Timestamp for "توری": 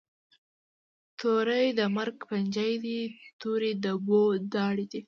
1.19-1.67, 3.41-3.71